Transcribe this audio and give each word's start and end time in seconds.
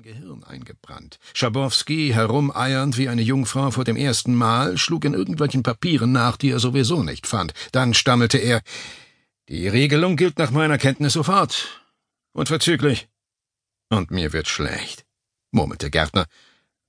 sein 0.00 0.02
Gehirn 0.02 0.44
eingebrannt. 0.44 1.18
Schabowski, 1.34 2.10
herumeiernd 2.14 2.96
wie 2.96 3.08
eine 3.08 3.22
Jungfrau 3.22 3.70
vor 3.70 3.84
dem 3.84 3.96
ersten 3.96 4.34
Mal, 4.34 4.78
schlug 4.78 5.04
in 5.04 5.14
irgendwelchen 5.14 5.62
Papieren 5.62 6.12
nach, 6.12 6.36
die 6.36 6.50
er 6.50 6.58
sowieso 6.58 7.02
nicht 7.02 7.26
fand. 7.26 7.52
Dann 7.72 7.94
stammelte 7.94 8.38
er, 8.38 8.62
die 9.48 9.68
Regelung 9.68 10.16
gilt 10.16 10.38
nach 10.38 10.50
meiner 10.50 10.78
Kenntnis 10.78 11.12
sofort. 11.12 11.82
Unverzüglich. 12.32 13.08
Und 13.90 14.10
mir 14.10 14.32
wird 14.32 14.48
schlecht, 14.48 15.04
murmelte 15.50 15.90
Gärtner 15.90 16.26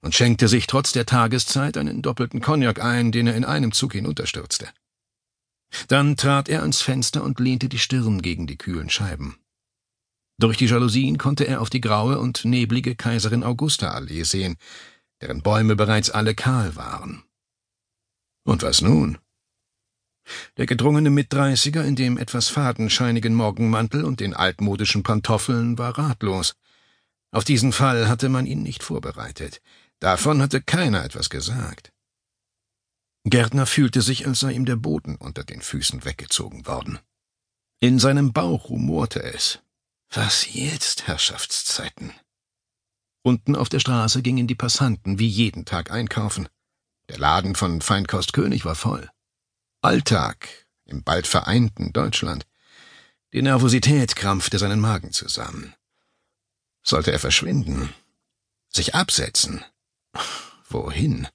und 0.01 0.15
schenkte 0.15 0.47
sich 0.47 0.67
trotz 0.67 0.91
der 0.91 1.05
Tageszeit 1.05 1.77
einen 1.77 2.01
doppelten 2.01 2.41
Cognac 2.41 2.81
ein, 2.81 3.11
den 3.11 3.27
er 3.27 3.35
in 3.35 3.45
einem 3.45 3.71
Zug 3.71 3.93
hinunterstürzte. 3.93 4.69
Dann 5.87 6.17
trat 6.17 6.49
er 6.49 6.61
ans 6.61 6.81
Fenster 6.81 7.23
und 7.23 7.39
lehnte 7.39 7.67
die 7.67 7.79
Stirn 7.79 8.21
gegen 8.21 8.45
die 8.45 8.57
kühlen 8.57 8.89
Scheiben. 8.89 9.40
Durch 10.41 10.57
die 10.57 10.65
Jalousien 10.65 11.19
konnte 11.19 11.45
er 11.45 11.61
auf 11.61 11.69
die 11.69 11.81
graue 11.81 12.17
und 12.17 12.45
neblige 12.45 12.95
Kaiserin 12.95 13.43
Augusta 13.43 13.91
Allee 13.91 14.23
sehen, 14.23 14.57
deren 15.21 15.43
Bäume 15.43 15.75
bereits 15.75 16.09
alle 16.09 16.33
kahl 16.33 16.75
waren. 16.75 17.23
Und 18.43 18.63
was 18.63 18.81
nun? 18.81 19.19
Der 20.57 20.65
gedrungene 20.65 21.11
Mitdreißiger 21.11 21.85
in 21.85 21.95
dem 21.95 22.17
etwas 22.17 22.49
fadenscheinigen 22.49 23.35
Morgenmantel 23.35 24.03
und 24.03 24.19
den 24.19 24.33
altmodischen 24.33 25.03
Pantoffeln 25.03 25.77
war 25.77 25.95
ratlos. 25.99 26.55
Auf 27.29 27.43
diesen 27.43 27.71
Fall 27.71 28.09
hatte 28.09 28.27
man 28.27 28.47
ihn 28.47 28.63
nicht 28.63 28.81
vorbereitet. 28.81 29.61
Davon 29.99 30.41
hatte 30.41 30.59
keiner 30.59 31.05
etwas 31.05 31.29
gesagt. 31.29 31.93
Gärtner 33.25 33.67
fühlte 33.67 34.01
sich, 34.01 34.25
als 34.25 34.39
sei 34.39 34.53
ihm 34.53 34.65
der 34.65 34.75
Boden 34.75 35.17
unter 35.17 35.43
den 35.43 35.61
Füßen 35.61 36.03
weggezogen 36.03 36.65
worden. 36.65 36.97
In 37.79 37.99
seinem 37.99 38.33
Bauch 38.33 38.71
rumorte 38.71 39.21
es. 39.21 39.59
Was 40.13 40.53
jetzt, 40.53 41.07
Herrschaftszeiten? 41.07 42.13
Unten 43.23 43.55
auf 43.55 43.69
der 43.69 43.79
Straße 43.79 44.21
gingen 44.21 44.45
die 44.45 44.55
Passanten 44.55 45.19
wie 45.19 45.27
jeden 45.27 45.63
Tag 45.63 45.89
einkaufen. 45.89 46.49
Der 47.07 47.17
Laden 47.17 47.55
von 47.55 47.79
Feinkost 47.79 48.33
König 48.33 48.65
war 48.65 48.75
voll. 48.75 49.09
Alltag 49.81 50.67
im 50.83 51.03
bald 51.03 51.27
vereinten 51.27 51.93
Deutschland. 51.93 52.45
Die 53.31 53.41
Nervosität 53.41 54.17
krampfte 54.17 54.59
seinen 54.59 54.81
Magen 54.81 55.13
zusammen. 55.13 55.75
Sollte 56.83 57.13
er 57.13 57.19
verschwinden? 57.19 57.93
Sich 58.67 58.93
absetzen? 58.93 59.63
Wohin? 60.67 61.29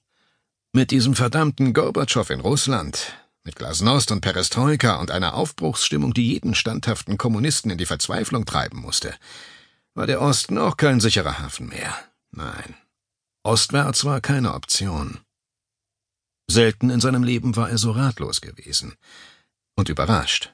Mit 0.71 0.91
diesem 0.91 1.15
verdammten 1.15 1.73
Gorbatschow 1.73 2.29
in 2.29 2.41
Russland, 2.41 3.17
mit 3.47 3.55
Glasnost 3.55 4.11
und 4.11 4.19
Perestroika 4.19 4.97
und 4.97 5.09
einer 5.09 5.33
Aufbruchsstimmung, 5.33 6.13
die 6.13 6.33
jeden 6.33 6.53
standhaften 6.53 7.17
Kommunisten 7.17 7.71
in 7.71 7.77
die 7.77 7.85
Verzweiflung 7.85 8.45
treiben 8.45 8.77
musste, 8.79 9.15
war 9.95 10.05
der 10.05 10.21
Osten 10.21 10.57
auch 10.57 10.75
kein 10.75 10.99
sicherer 10.99 11.39
Hafen 11.39 11.69
mehr. 11.69 11.97
Nein. 12.29 12.75
Ostwärts 13.43 14.03
war 14.03 14.19
keine 14.19 14.53
Option. 14.53 15.21
Selten 16.49 16.89
in 16.89 16.99
seinem 16.99 17.23
Leben 17.23 17.55
war 17.55 17.69
er 17.69 17.77
so 17.77 17.91
ratlos 17.91 18.41
gewesen. 18.41 18.95
Und 19.75 19.87
überrascht. 19.87 20.53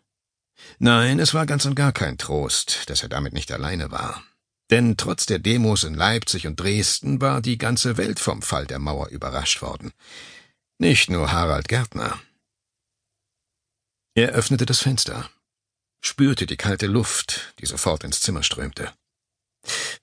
Nein, 0.78 1.19
es 1.19 1.33
war 1.33 1.47
ganz 1.47 1.66
und 1.66 1.73
gar 1.73 1.94
kein 1.94 2.19
Trost, 2.19 2.89
dass 2.91 3.02
er 3.02 3.09
damit 3.09 3.33
nicht 3.33 3.52
alleine 3.52 3.89
war. 3.89 4.23
Denn 4.69 4.97
trotz 4.97 5.25
der 5.25 5.39
Demos 5.39 5.83
in 5.83 5.95
Leipzig 5.95 6.45
und 6.45 6.59
Dresden 6.59 7.22
war 7.22 7.41
die 7.41 7.57
ganze 7.57 7.97
Welt 7.97 8.19
vom 8.19 8.44
Fall 8.44 8.67
der 8.67 8.78
Mauer 8.78 9.09
überrascht 9.09 9.63
worden. 9.63 9.94
Nicht 10.78 11.09
nur 11.09 11.31
Harald 11.31 11.67
Gärtner. 11.67 12.19
Er 14.16 14.30
öffnete 14.30 14.66
das 14.66 14.80
Fenster, 14.80 15.30
spürte 16.00 16.45
die 16.45 16.58
kalte 16.58 16.86
Luft, 16.86 17.56
die 17.59 17.66
sofort 17.66 18.03
ins 18.03 18.19
Zimmer 18.19 18.44
strömte. 18.44 18.92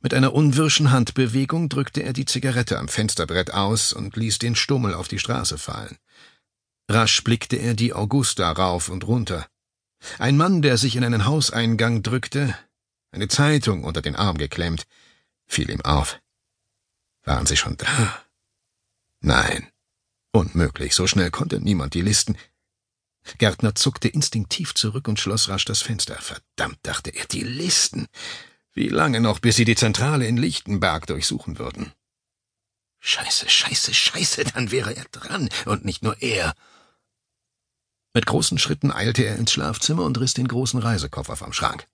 Mit 0.01 0.15
einer 0.15 0.33
unwirschen 0.33 0.91
Handbewegung 0.91 1.69
drückte 1.69 2.03
er 2.03 2.13
die 2.13 2.25
Zigarette 2.25 2.79
am 2.79 2.89
Fensterbrett 2.89 3.53
aus 3.53 3.93
und 3.93 4.17
ließ 4.17 4.39
den 4.39 4.57
Stummel 4.57 4.95
auf 4.95 5.07
die 5.07 5.19
Straße 5.19 5.59
fallen. 5.59 5.99
Rasch 6.89 7.23
blickte 7.23 7.57
er 7.57 7.75
die 7.75 7.93
Augusta 7.93 8.51
rauf 8.51 8.89
und 8.89 9.07
runter. 9.07 9.47
Ein 10.19 10.37
Mann, 10.37 10.63
der 10.63 10.77
sich 10.77 10.97
in 10.97 11.05
einen 11.05 11.27
Hauseingang 11.27 12.03
drückte, 12.03 12.57
eine 13.13 13.29
Zeitung 13.29 13.85
unter 13.85 14.03
den 14.03 14.17
Arm 14.17 14.39
geklemmt, 14.39 14.87
fiel 15.47 15.71
ihm 15.71 15.83
auf. 15.83 16.21
Waren 17.25 17.47
Sie 17.47 17.57
schon 17.57 17.77
da? 17.77 18.23
Nein. 19.21 19.69
Unmöglich, 20.33 20.95
so 20.95 21.07
schnell 21.07 21.31
konnte 21.31 21.61
niemand 21.61 21.95
die 21.95 22.03
Listen. 22.03 22.37
Gärtner 23.39 23.75
zuckte 23.75 24.09
instinktiv 24.09 24.75
zurück 24.75 25.09
und 25.09 25.21
schloss 25.21 25.49
rasch 25.49 25.65
das 25.65 25.83
Fenster. 25.83 26.17
Verdammt, 26.21 26.79
dachte 26.83 27.11
er, 27.11 27.27
die 27.27 27.43
Listen. 27.43 28.09
Wie 28.73 28.89
lange 28.89 29.21
noch, 29.21 29.41
bis 29.41 29.57
sie 29.57 29.65
die 29.65 29.77
Zentrale 29.77 30.27
in 30.27 30.37
Lichtenberg 30.37 31.07
durchsuchen 31.07 31.59
würden? 31.59 31.93
Scheiße, 33.01 33.49
scheiße, 33.49 33.95
scheiße, 33.95 34.45
dann 34.45 34.71
wäre 34.71 34.95
er 34.95 35.07
dran, 35.11 35.49
und 35.65 35.85
nicht 35.85 36.03
nur 36.03 36.21
er. 36.21 36.55
Mit 38.13 38.27
großen 38.27 38.59
Schritten 38.59 38.91
eilte 38.91 39.23
er 39.23 39.37
ins 39.37 39.53
Schlafzimmer 39.53 40.05
und 40.05 40.19
riss 40.21 40.35
den 40.35 40.49
großen 40.49 40.81
Reisekoffer 40.81 41.37
vom 41.37 41.53
Schrank. 41.53 41.87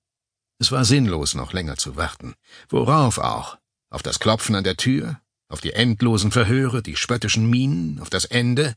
Es 0.59 0.73
war 0.73 0.85
sinnlos, 0.85 1.35
noch 1.35 1.53
länger 1.53 1.77
zu 1.77 1.97
warten. 1.97 2.35
Worauf 2.69 3.19
auch? 3.19 3.59
Auf 3.91 4.03
das 4.03 4.19
Klopfen 4.19 4.55
an 4.55 4.65
der 4.65 4.77
Tür? 4.77 5.21
Auf 5.49 5.61
die 5.61 5.75
endlosen 5.75 6.33
Verhöre, 6.33 6.83
die 6.83 6.97
spöttischen 6.97 7.49
Mienen, 7.49 8.01
auf 8.01 8.11
das 8.11 8.25
Ende? 8.25 8.75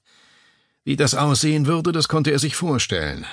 Wie 0.89 0.95
das 0.95 1.13
aussehen 1.13 1.67
würde, 1.67 1.91
das 1.91 2.07
konnte 2.07 2.31
er 2.31 2.39
sich 2.39 2.55
vorstellen. 2.55 3.23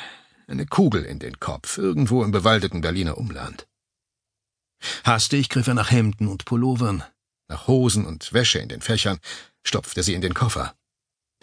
Eine 0.47 0.67
Kugel 0.67 1.05
in 1.05 1.19
den 1.19 1.41
Kopf, 1.41 1.79
irgendwo 1.79 2.23
im 2.23 2.31
bewaldeten 2.31 2.83
Berliner 2.83 3.17
Umland. 3.17 3.67
Hastig 5.05 5.49
griff 5.49 5.67
er 5.67 5.73
nach 5.73 5.91
Hemden 5.91 6.29
und 6.29 6.45
Pullovern, 6.45 7.03
nach 7.49 7.67
Hosen 7.67 8.05
und 8.05 8.35
Wäsche 8.35 8.59
in 8.59 8.69
den 8.69 8.83
Fächern, 8.83 9.21
stopfte 9.65 10.03
sie 10.03 10.13
in 10.13 10.21
den 10.21 10.35
Koffer. 10.35 10.75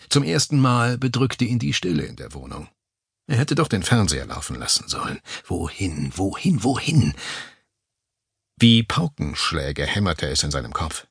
Zum 0.07 0.21
ersten 0.21 0.59
Mal 0.59 0.99
bedrückte 0.99 1.45
ihn 1.45 1.57
die 1.57 1.73
Stille 1.73 2.03
in 2.03 2.15
der 2.15 2.35
Wohnung. 2.35 2.69
Er 3.25 3.37
hätte 3.37 3.55
doch 3.55 3.67
den 3.67 3.81
Fernseher 3.81 4.27
laufen 4.27 4.55
lassen 4.55 4.87
sollen. 4.87 5.19
Wohin, 5.47 6.11
wohin, 6.15 6.63
wohin? 6.63 7.15
Wie 8.59 8.83
Paukenschläge 8.83 9.87
hämmerte 9.87 10.27
es 10.27 10.43
in 10.43 10.51
seinem 10.51 10.73
Kopf. 10.73 11.07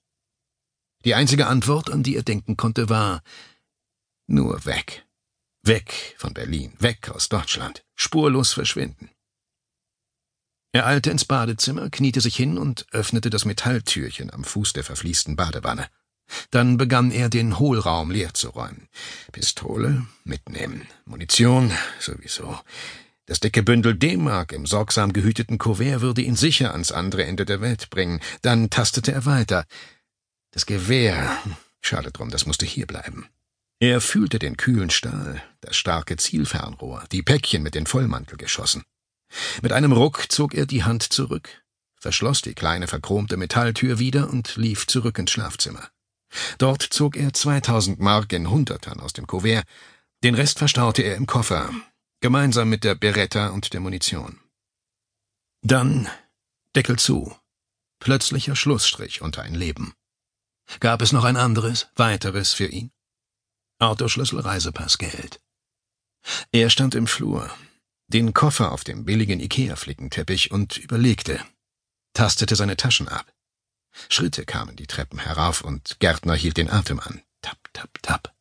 Die 1.05 1.17
einzige 1.17 1.49
Antwort, 1.49 1.91
an 1.91 2.05
die 2.05 2.15
er 2.15 2.23
denken 2.23 2.57
konnte, 2.57 2.89
war 2.89 3.25
nur 4.27 4.65
weg. 4.65 5.05
Weg 5.63 6.17
von 6.19 6.35
Berlin, 6.35 6.73
weg 6.79 7.11
aus 7.11 7.29
Deutschland, 7.29 7.85
spurlos 7.95 8.53
verschwinden. 8.53 9.11
Er 10.73 10.87
eilte 10.87 11.11
ins 11.11 11.27
Badezimmer, 11.27 11.91
kniete 11.91 12.21
sich 12.21 12.35
hin 12.35 12.57
und 12.57 12.87
öffnete 12.93 13.31
das 13.31 13.45
Metalltürchen 13.45 14.33
am 14.33 14.43
Fuß 14.43 14.73
der 14.73 14.85
verfließten 14.85 15.37
Badewanne. 15.37 15.89
Dann 16.51 16.79
begann 16.79 17.11
er, 17.11 17.29
den 17.29 17.59
Hohlraum 17.59 18.11
leer 18.11 18.33
zu 18.33 18.49
räumen. 18.51 18.89
Pistole 19.33 20.07
mitnehmen, 20.25 20.89
Munition 21.05 21.73
sowieso. 22.01 22.59
Das 23.27 23.39
dicke 23.39 23.63
Bündel 23.63 23.95
D-Mark 23.95 24.53
im 24.53 24.67
sorgsam 24.67 25.13
gehüteten 25.13 25.59
Kuvert 25.59 26.01
würde 26.01 26.23
ihn 26.23 26.37
sicher 26.37 26.73
ans 26.73 26.91
andere 26.91 27.25
Ende 27.25 27.45
der 27.45 27.61
Welt 27.61 27.91
bringen. 27.91 28.21
Dann 28.41 28.71
tastete 28.71 29.13
er 29.13 29.27
weiter. 29.27 29.67
Das 30.51 30.67
Gewehr. 30.67 31.39
Schade 31.81 32.11
drum, 32.11 32.31
das 32.31 32.47
musste 32.47 32.67
hier 32.67 32.87
bleiben. 32.87 33.29
Er 33.83 34.01
fühlte 34.01 34.39
den 34.39 34.57
kühlen 34.57 34.91
Stahl, 34.91 35.43
das 35.61 35.75
starke 35.75 36.17
Zielfernrohr, 36.17 37.05
die 37.11 37.25
Päckchen 37.25 37.65
mit 37.65 37.75
den 37.75 37.87
Vollmantelgeschossen. 37.87 38.85
Mit 39.61 39.73
einem 39.73 39.91
Ruck 39.91 40.31
zog 40.31 40.55
er 40.55 40.67
die 40.67 40.85
Hand 40.85 41.03
zurück, 41.03 41.65
verschloss 41.97 42.43
die 42.43 42.55
kleine 42.55 42.87
verchromte 42.87 43.37
Metalltür 43.37 43.99
wieder 43.99 44.31
und 44.31 44.55
lief 44.55 44.87
zurück 44.87 45.19
ins 45.19 45.33
Schlafzimmer. 45.33 45.89
Dort 46.59 46.83
zog 46.83 47.17
er 47.17 47.33
2000 47.33 47.99
Mark 47.99 48.33
in 48.33 48.51
Hundertern 48.51 49.01
aus 49.01 49.15
dem 49.15 49.27
Kuvert, 49.27 49.65
den 50.23 50.37
Rest 50.37 50.61
verstaute 50.61 51.03
er 51.03 51.17
im 51.17 51.27
Koffer, 51.27 51.69
gemeinsam 52.21 52.69
mit 52.69 52.85
der 52.85 52.95
Beretta 52.95 53.49
und 53.49 53.73
der 53.73 53.81
Munition. 53.81 54.39
Dann 55.63 56.09
Deckel 56.77 57.01
zu. 57.01 57.37
Plötzlicher 57.99 58.55
Schlussstrich 58.55 59.23
unter 59.23 59.43
ein 59.43 59.57
Leben. 59.57 59.93
Gab 60.79 61.03
es 61.03 61.11
noch 61.11 61.25
ein 61.25 61.37
anderes, 61.37 61.89
weiteres 61.97 62.53
für 62.53 62.67
ihn? 62.67 62.93
Autoschlüssel, 63.83 64.41
Reisepass, 64.41 64.99
Geld. 64.99 65.41
Er 66.53 66.71
stand 66.71 66.95
im 66.95 67.07
Flur, 67.07 67.51
den 68.07 68.33
Koffer 68.33 68.73
auf 68.73 68.85
dem 68.85 69.05
billigen 69.05 69.41
Ikea-Flickenteppich 69.41 70.51
und 70.51 70.77
überlegte, 70.77 71.41
tastete 72.15 72.57
seine 72.57 72.77
Taschen 72.77 73.09
ab. 73.09 73.33
Schritte 74.09 74.45
kamen 74.45 74.77
die 74.77 74.87
Treppen 74.87 75.19
herauf 75.19 75.63
und 75.63 75.99
Gärtner 75.99 76.35
hielt 76.35 76.57
den 76.57 76.71
Atem 76.71 77.01
an. 77.01 77.23
Tap, 77.43 77.59
tap, 77.73 77.91
tap. 78.03 78.35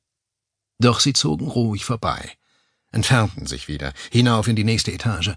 Doch 0.79 0.99
sie 0.99 1.13
zogen 1.13 1.47
ruhig 1.47 1.85
vorbei, 1.85 2.37
entfernten 2.91 3.47
sich 3.47 3.67
wieder, 3.67 3.93
hinauf 4.11 4.47
in 4.47 4.55
die 4.55 4.63
nächste 4.63 4.91
Etage. 4.91 5.33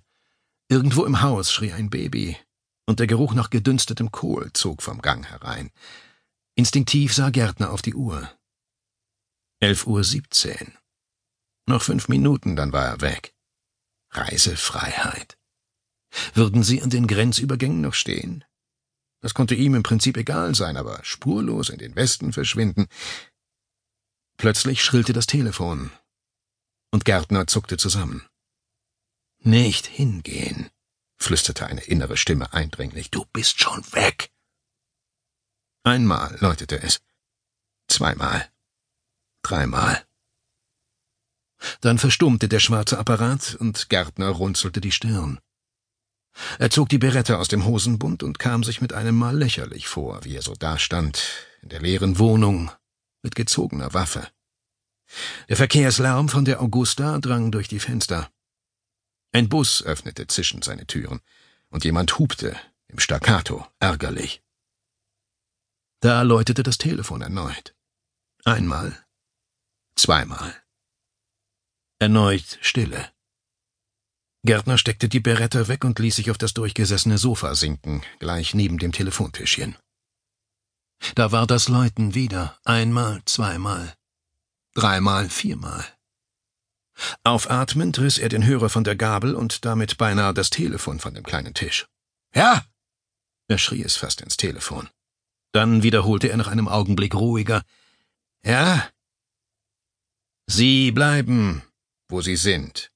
Irgendwo 0.68 1.04
im 1.04 1.22
Haus 1.22 1.50
schrie 1.50 1.72
ein 1.72 1.90
Baby, 1.90 2.36
und 2.86 3.00
der 3.00 3.06
Geruch 3.06 3.34
nach 3.34 3.50
gedünstetem 3.50 4.12
Kohl 4.12 4.52
zog 4.52 4.82
vom 4.82 5.00
Gang 5.00 5.26
herein. 5.26 5.70
Instinktiv 6.54 7.14
sah 7.14 7.30
Gärtner 7.30 7.70
auf 7.70 7.82
die 7.82 7.94
Uhr. 7.94 8.30
Elf 9.64 9.86
Uhr 9.86 10.04
siebzehn. 10.04 10.76
Noch 11.64 11.80
fünf 11.80 12.08
Minuten, 12.08 12.54
dann 12.54 12.74
war 12.74 12.84
er 12.84 13.00
weg. 13.00 13.34
Reisefreiheit. 14.10 15.38
Würden 16.34 16.62
sie 16.62 16.82
an 16.82 16.90
den 16.90 17.06
Grenzübergängen 17.06 17.80
noch 17.80 17.94
stehen? 17.94 18.44
Das 19.22 19.32
konnte 19.32 19.54
ihm 19.54 19.74
im 19.74 19.82
Prinzip 19.82 20.18
egal 20.18 20.54
sein, 20.54 20.76
aber 20.76 21.02
spurlos 21.02 21.70
in 21.70 21.78
den 21.78 21.96
Westen 21.96 22.34
verschwinden. 22.34 22.88
Plötzlich 24.36 24.84
schrillte 24.84 25.14
das 25.14 25.26
Telefon, 25.26 25.90
und 26.90 27.06
Gärtner 27.06 27.46
zuckte 27.46 27.78
zusammen. 27.78 28.28
Nicht 29.38 29.86
hingehen, 29.86 30.68
flüsterte 31.16 31.66
eine 31.68 31.84
innere 31.84 32.18
Stimme 32.18 32.52
eindringlich. 32.52 33.10
Du 33.10 33.24
bist 33.32 33.60
schon 33.60 33.82
weg. 33.94 34.30
Einmal 35.84 36.36
läutete 36.40 36.82
es. 36.82 37.00
Zweimal. 37.88 38.46
Dreimal. 39.44 40.02
Dann 41.82 41.98
verstummte 41.98 42.48
der 42.48 42.60
schwarze 42.60 42.98
Apparat 42.98 43.54
und 43.60 43.88
Gärtner 43.90 44.30
runzelte 44.30 44.80
die 44.80 44.90
Stirn. 44.90 45.38
Er 46.58 46.70
zog 46.70 46.88
die 46.88 46.98
Berette 46.98 47.38
aus 47.38 47.48
dem 47.48 47.64
Hosenbund 47.64 48.22
und 48.22 48.38
kam 48.38 48.64
sich 48.64 48.80
mit 48.80 48.92
einem 48.92 49.16
Mal 49.16 49.36
lächerlich 49.36 49.86
vor, 49.86 50.24
wie 50.24 50.34
er 50.34 50.42
so 50.42 50.54
dastand, 50.54 51.22
in 51.62 51.68
der 51.68 51.80
leeren 51.80 52.18
Wohnung, 52.18 52.70
mit 53.22 53.34
gezogener 53.34 53.94
Waffe. 53.94 54.26
Der 55.48 55.56
Verkehrslärm 55.56 56.28
von 56.28 56.44
der 56.44 56.60
Augusta 56.60 57.18
drang 57.18 57.52
durch 57.52 57.68
die 57.68 57.80
Fenster. 57.80 58.30
Ein 59.30 59.48
Bus 59.48 59.82
öffnete 59.82 60.26
zischend 60.26 60.64
seine 60.64 60.86
Türen, 60.86 61.20
und 61.68 61.84
jemand 61.84 62.18
hupte, 62.18 62.56
im 62.88 62.98
Staccato, 62.98 63.66
ärgerlich. 63.78 64.42
Da 66.00 66.22
läutete 66.22 66.62
das 66.62 66.78
Telefon 66.78 67.20
erneut. 67.20 67.74
Einmal, 68.44 69.04
zweimal. 69.96 70.54
Erneut 71.98 72.58
Stille. 72.60 73.10
Gärtner 74.44 74.76
steckte 74.76 75.08
die 75.08 75.20
Beretta 75.20 75.68
weg 75.68 75.84
und 75.84 75.98
ließ 75.98 76.16
sich 76.16 76.30
auf 76.30 76.36
das 76.36 76.52
durchgesessene 76.52 77.16
Sofa 77.16 77.54
sinken, 77.54 78.02
gleich 78.18 78.54
neben 78.54 78.78
dem 78.78 78.92
Telefontischchen. 78.92 79.76
Da 81.14 81.32
war 81.32 81.46
das 81.46 81.68
Läuten 81.68 82.14
wieder, 82.14 82.58
einmal, 82.64 83.22
zweimal, 83.24 83.94
dreimal, 84.74 85.30
viermal. 85.30 85.84
Aufatmend 87.24 87.98
riss 87.98 88.18
er 88.18 88.28
den 88.28 88.44
Hörer 88.44 88.68
von 88.68 88.84
der 88.84 88.96
Gabel 88.96 89.34
und 89.34 89.64
damit 89.64 89.98
beinahe 89.98 90.34
das 90.34 90.50
Telefon 90.50 91.00
von 91.00 91.14
dem 91.14 91.24
kleinen 91.24 91.54
Tisch. 91.54 91.86
Ja! 92.34 92.64
Er 93.48 93.58
schrie 93.58 93.82
es 93.82 93.96
fast 93.96 94.20
ins 94.20 94.36
Telefon. 94.36 94.88
Dann 95.52 95.82
wiederholte 95.82 96.28
er 96.28 96.36
nach 96.36 96.48
einem 96.48 96.68
Augenblick 96.68 97.14
ruhiger. 97.14 97.62
Ja? 98.44 98.88
Sie 100.46 100.92
bleiben, 100.92 101.62
wo 102.08 102.20
Sie 102.20 102.36
sind. 102.36 102.90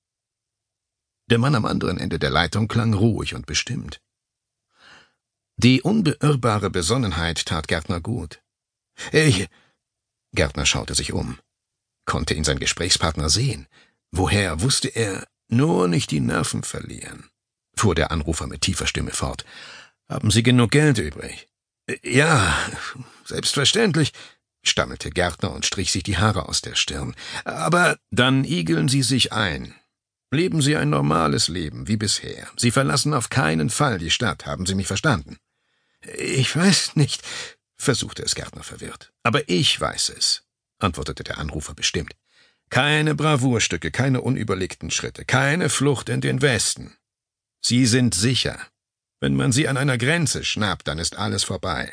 Der 1.30 1.38
Mann 1.38 1.54
am 1.54 1.64
anderen 1.64 1.98
Ende 1.98 2.18
der 2.18 2.30
Leitung 2.30 2.68
klang 2.68 2.94
ruhig 2.94 3.34
und 3.34 3.46
bestimmt. 3.46 4.00
Die 5.56 5.82
unbeirrbare 5.82 6.70
Besonnenheit 6.70 7.46
tat 7.46 7.68
Gärtner 7.68 8.00
gut. 8.00 8.40
Ich. 9.12 9.48
Gärtner 10.32 10.66
schaute 10.66 10.94
sich 10.94 11.12
um. 11.12 11.38
Konnte 12.04 12.34
ihn 12.34 12.44
sein 12.44 12.58
Gesprächspartner 12.58 13.28
sehen? 13.28 13.66
Woher 14.10 14.60
wusste 14.62 14.88
er, 14.88 15.26
nur 15.48 15.88
nicht 15.88 16.10
die 16.10 16.20
Nerven 16.20 16.62
verlieren? 16.62 17.28
fuhr 17.78 17.94
der 17.94 18.10
Anrufer 18.10 18.46
mit 18.46 18.60
tiefer 18.62 18.86
Stimme 18.86 19.12
fort. 19.12 19.44
Haben 20.08 20.30
Sie 20.30 20.42
genug 20.42 20.70
Geld 20.72 20.98
übrig? 20.98 21.48
Ja, 22.02 22.56
selbstverständlich, 23.24 24.12
stammelte 24.68 25.10
Gärtner 25.10 25.52
und 25.52 25.66
strich 25.66 25.92
sich 25.92 26.02
die 26.02 26.18
Haare 26.18 26.48
aus 26.48 26.62
der 26.62 26.74
Stirn. 26.74 27.14
Aber 27.44 27.98
dann 28.10 28.44
igeln 28.44 28.88
Sie 28.88 29.02
sich 29.02 29.32
ein. 29.32 29.74
Leben 30.30 30.60
Sie 30.60 30.76
ein 30.76 30.90
normales 30.90 31.48
Leben, 31.48 31.88
wie 31.88 31.96
bisher. 31.96 32.48
Sie 32.56 32.70
verlassen 32.70 33.14
auf 33.14 33.30
keinen 33.30 33.70
Fall 33.70 33.98
die 33.98 34.10
Stadt, 34.10 34.46
haben 34.46 34.66
Sie 34.66 34.74
mich 34.74 34.86
verstanden? 34.86 35.38
Ich 36.16 36.54
weiß 36.54 36.96
nicht, 36.96 37.22
versuchte 37.76 38.22
es 38.22 38.34
Gärtner 38.34 38.62
verwirrt. 38.62 39.12
Aber 39.22 39.48
ich 39.48 39.80
weiß 39.80 40.10
es, 40.10 40.42
antwortete 40.78 41.24
der 41.24 41.38
Anrufer 41.38 41.74
bestimmt. 41.74 42.14
Keine 42.70 43.14
Bravourstücke, 43.14 43.90
keine 43.90 44.20
unüberlegten 44.20 44.90
Schritte, 44.90 45.24
keine 45.24 45.70
Flucht 45.70 46.10
in 46.10 46.20
den 46.20 46.42
Westen. 46.42 46.96
Sie 47.62 47.86
sind 47.86 48.14
sicher. 48.14 48.60
Wenn 49.20 49.34
man 49.34 49.52
sie 49.52 49.68
an 49.68 49.76
einer 49.76 49.98
Grenze 49.98 50.44
schnappt, 50.44 50.86
dann 50.86 50.98
ist 50.98 51.16
alles 51.16 51.44
vorbei. 51.44 51.92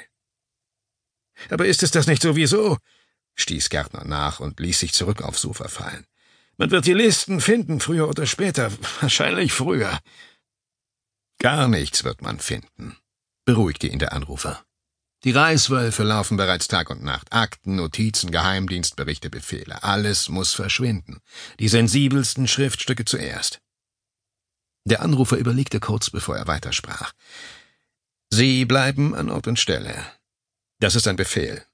Aber 1.50 1.66
ist 1.66 1.84
es 1.84 1.92
das 1.92 2.08
nicht 2.08 2.22
sowieso? 2.22 2.78
stieß 3.36 3.70
Gärtner 3.70 4.06
nach 4.06 4.40
und 4.40 4.60
ließ 4.60 4.80
sich 4.80 4.94
zurück 4.94 5.22
aufs 5.22 5.42
Sofa 5.42 5.68
fallen. 5.68 6.06
Man 6.58 6.72
wird 6.72 6.86
die 6.86 6.94
Listen 6.94 7.42
finden, 7.42 7.80
früher 7.80 8.08
oder 8.08 8.26
später, 8.26 8.72
wahrscheinlich 9.02 9.52
früher. 9.52 10.00
Gar 11.40 11.68
nichts 11.68 12.04
wird 12.04 12.22
man 12.22 12.40
finden, 12.40 12.98
beruhigte 13.44 13.88
ihn 13.88 14.00
der 14.00 14.14
Anrufer. 14.14 14.64
Die 15.26 15.32
Reißwölfe 15.32 16.04
laufen 16.04 16.38
bereits 16.38 16.68
Tag 16.68 16.92
und 16.92 17.04
Nacht. 17.04 17.34
Akten, 17.34 17.76
Notizen, 17.76 18.30
Geheimdienstberichte, 18.32 19.32
Befehle. 19.32 19.84
Alles 19.84 20.30
muss 20.30 20.54
verschwinden. 20.54 21.20
Die 21.60 21.68
sensibelsten 21.68 22.48
Schriftstücke 22.48 23.06
zuerst. 23.06 23.60
Der 24.86 25.02
Anrufer 25.02 25.38
überlegte 25.38 25.80
kurz, 25.80 26.12
bevor 26.12 26.38
er 26.38 26.46
weitersprach. 26.46 27.14
Sie 28.30 28.66
bleiben 28.66 29.16
an 29.16 29.32
Ort 29.32 29.48
und 29.48 29.60
Stelle. 29.60 30.06
Das 30.80 30.96
ist 30.96 31.08
ein 31.08 31.16
Befehl. 31.16 31.66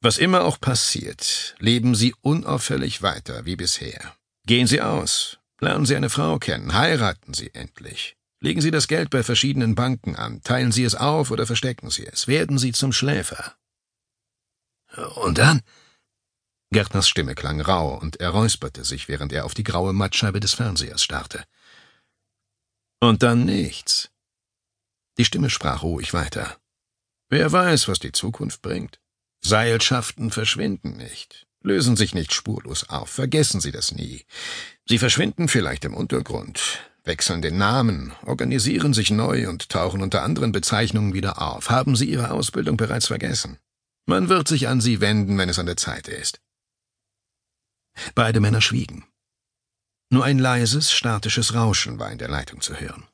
Was 0.00 0.18
immer 0.18 0.44
auch 0.44 0.60
passiert, 0.60 1.56
leben 1.58 1.94
Sie 1.94 2.14
unauffällig 2.20 3.02
weiter 3.02 3.44
wie 3.44 3.56
bisher. 3.56 4.14
Gehen 4.46 4.68
Sie 4.68 4.80
aus, 4.80 5.38
lernen 5.60 5.86
Sie 5.86 5.96
eine 5.96 6.08
Frau 6.08 6.38
kennen, 6.38 6.74
heiraten 6.74 7.34
Sie 7.34 7.52
endlich. 7.52 8.16
Legen 8.40 8.60
Sie 8.60 8.70
das 8.70 8.86
Geld 8.86 9.10
bei 9.10 9.24
verschiedenen 9.24 9.74
Banken 9.74 10.14
an, 10.14 10.40
teilen 10.42 10.70
Sie 10.70 10.84
es 10.84 10.94
auf 10.94 11.32
oder 11.32 11.46
verstecken 11.46 11.90
Sie 11.90 12.06
es, 12.06 12.28
werden 12.28 12.58
Sie 12.58 12.70
zum 12.70 12.92
Schläfer. 12.92 13.56
Und 15.16 15.38
dann? 15.38 15.62
Gärtners 16.70 17.08
Stimme 17.08 17.34
klang 17.34 17.60
rau 17.60 17.98
und 17.98 18.20
er 18.20 18.30
räusperte 18.30 18.84
sich, 18.84 19.08
während 19.08 19.32
er 19.32 19.44
auf 19.44 19.54
die 19.54 19.64
graue 19.64 19.92
Mattscheibe 19.92 20.38
des 20.38 20.54
Fernsehers 20.54 21.02
starrte. 21.02 21.44
Und 23.00 23.22
dann 23.22 23.44
nichts. 23.44 24.10
Die 25.18 25.24
Stimme 25.24 25.50
sprach 25.50 25.82
ruhig 25.82 26.14
weiter. 26.14 26.56
Wer 27.28 27.52
weiß, 27.52 27.88
was 27.88 27.98
die 27.98 28.12
Zukunft 28.12 28.62
bringt. 28.62 29.00
Seilschaften 29.44 30.30
verschwinden 30.30 30.96
nicht, 30.96 31.46
lösen 31.62 31.96
sich 31.96 32.14
nicht 32.14 32.32
spurlos 32.32 32.88
auf, 32.88 33.10
vergessen 33.10 33.60
Sie 33.60 33.70
das 33.70 33.92
nie. 33.92 34.24
Sie 34.86 34.98
verschwinden 34.98 35.48
vielleicht 35.48 35.84
im 35.84 35.94
Untergrund, 35.94 36.90
wechseln 37.04 37.42
den 37.42 37.58
Namen, 37.58 38.12
organisieren 38.24 38.94
sich 38.94 39.10
neu 39.10 39.48
und 39.48 39.68
tauchen 39.68 40.02
unter 40.02 40.22
anderen 40.22 40.52
Bezeichnungen 40.52 41.14
wieder 41.14 41.40
auf. 41.40 41.70
Haben 41.70 41.96
Sie 41.96 42.06
Ihre 42.06 42.30
Ausbildung 42.30 42.76
bereits 42.76 43.06
vergessen? 43.06 43.58
Man 44.06 44.28
wird 44.28 44.48
sich 44.48 44.68
an 44.68 44.80
Sie 44.80 45.00
wenden, 45.00 45.36
wenn 45.38 45.48
es 45.48 45.58
an 45.58 45.66
der 45.66 45.76
Zeit 45.76 46.08
ist. 46.08 46.40
Beide 48.14 48.40
Männer 48.40 48.60
schwiegen. 48.60 49.04
Nur 50.10 50.24
ein 50.24 50.38
leises, 50.38 50.92
statisches 50.92 51.52
Rauschen 51.54 51.98
war 51.98 52.10
in 52.10 52.18
der 52.18 52.28
Leitung 52.28 52.60
zu 52.60 52.80
hören. 52.80 53.06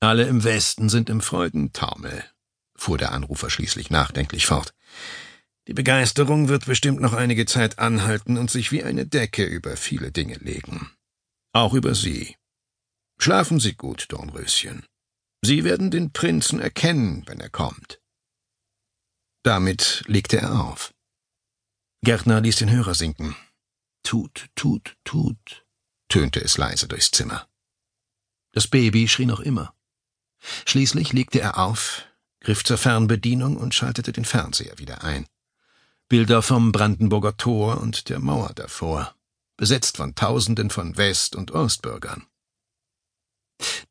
Alle 0.00 0.26
im 0.26 0.44
Westen 0.44 0.90
sind 0.90 1.08
im 1.08 1.22
Freudentaumel, 1.22 2.24
fuhr 2.76 2.98
der 2.98 3.12
Anrufer 3.12 3.50
schließlich 3.50 3.90
nachdenklich 3.90 4.46
fort. 4.46 4.74
Die 5.68 5.74
Begeisterung 5.74 6.48
wird 6.48 6.66
bestimmt 6.66 7.00
noch 7.00 7.12
einige 7.12 7.46
Zeit 7.46 7.78
anhalten 7.78 8.38
und 8.38 8.50
sich 8.50 8.70
wie 8.70 8.84
eine 8.84 9.06
Decke 9.06 9.44
über 9.44 9.76
viele 9.76 10.12
Dinge 10.12 10.36
legen. 10.36 10.90
Auch 11.52 11.74
über 11.74 11.94
Sie. 11.94 12.36
Schlafen 13.18 13.58
Sie 13.58 13.74
gut, 13.74 14.06
Dornröschen. 14.10 14.86
Sie 15.42 15.64
werden 15.64 15.90
den 15.90 16.12
Prinzen 16.12 16.60
erkennen, 16.60 17.24
wenn 17.26 17.40
er 17.40 17.50
kommt. 17.50 18.00
Damit 19.42 20.04
legte 20.06 20.38
er 20.38 20.60
auf. 20.60 20.92
Gärtner 22.02 22.40
ließ 22.40 22.56
den 22.56 22.70
Hörer 22.70 22.94
sinken. 22.94 23.36
Tut, 24.02 24.48
tut, 24.54 24.96
tut, 25.04 25.66
tönte 26.08 26.40
es 26.40 26.58
leise 26.58 26.86
durchs 26.88 27.10
Zimmer. 27.10 27.48
Das 28.52 28.68
Baby 28.68 29.08
schrie 29.08 29.26
noch 29.26 29.40
immer. 29.40 29.74
Schließlich 30.66 31.12
legte 31.12 31.40
er 31.40 31.58
auf, 31.58 32.05
griff 32.46 32.62
zur 32.62 32.78
Fernbedienung 32.78 33.56
und 33.56 33.74
schaltete 33.74 34.12
den 34.12 34.24
Fernseher 34.24 34.78
wieder 34.78 35.02
ein. 35.02 35.26
Bilder 36.08 36.42
vom 36.42 36.70
Brandenburger 36.70 37.36
Tor 37.36 37.80
und 37.80 38.08
der 38.08 38.20
Mauer 38.20 38.52
davor, 38.54 39.16
besetzt 39.56 39.96
von 39.96 40.14
Tausenden 40.14 40.70
von 40.70 40.96
West- 40.96 41.34
und 41.34 41.50
Ostbürgern. 41.50 42.24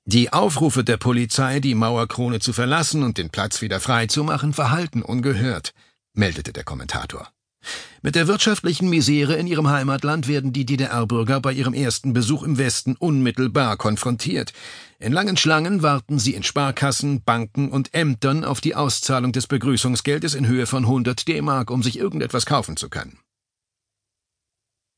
Die 0.05 0.31
Aufrufe 0.31 0.85
der 0.85 0.95
Polizei, 0.95 1.59
die 1.59 1.75
Mauerkrone 1.75 2.39
zu 2.39 2.53
verlassen 2.53 3.03
und 3.03 3.17
den 3.17 3.29
Platz 3.29 3.61
wieder 3.61 3.81
freizumachen, 3.81 4.53
verhalten 4.53 5.01
ungehört, 5.01 5.73
meldete 6.13 6.53
der 6.53 6.63
Kommentator. 6.63 7.29
Mit 8.01 8.15
der 8.15 8.27
wirtschaftlichen 8.27 8.89
Misere 8.89 9.35
in 9.35 9.47
ihrem 9.47 9.67
Heimatland 9.67 10.27
werden 10.27 10.53
die 10.53 10.65
DDR-Bürger 10.65 11.39
bei 11.39 11.53
ihrem 11.53 11.73
ersten 11.73 12.13
Besuch 12.13 12.43
im 12.43 12.57
Westen 12.57 12.95
unmittelbar 12.95 13.77
konfrontiert. 13.77 14.53
In 14.99 15.11
langen 15.11 15.37
Schlangen 15.37 15.81
warten 15.81 16.19
sie 16.19 16.33
in 16.33 16.43
Sparkassen, 16.43 17.23
Banken 17.23 17.69
und 17.69 17.93
Ämtern 17.93 18.43
auf 18.43 18.61
die 18.61 18.75
Auszahlung 18.75 19.31
des 19.31 19.47
Begrüßungsgeldes 19.47 20.35
in 20.35 20.47
Höhe 20.47 20.67
von 20.67 20.83
100 20.83 21.27
D-Mark, 21.27 21.71
um 21.71 21.83
sich 21.83 21.97
irgendetwas 21.97 22.45
kaufen 22.45 22.77
zu 22.77 22.89
können. 22.89 23.19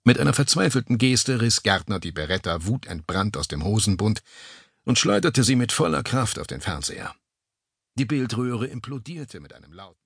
Mit 0.04 0.20
einer 0.20 0.34
verzweifelten 0.34 0.98
Geste 0.98 1.42
riss 1.42 1.64
Gärtner 1.64 2.00
die 2.00 2.14
Beretta 2.14 2.66
wutentbrannt 2.66 3.36
aus 3.36 3.48
dem 3.48 3.64
Hosenbund 3.64 4.22
und 4.86 4.98
schleuderte 4.98 5.44
sie 5.44 5.56
mit 5.56 5.74
voller 5.74 6.04
Kraft 6.04 6.40
auf 6.40 6.48
den 6.48 6.62
Fernseher. 6.62 7.14
Die 7.98 8.06
Bildröhre 8.06 8.68
implodierte 8.68 9.40
mit 9.40 9.54
einem 9.54 9.74
lauten 9.74 9.96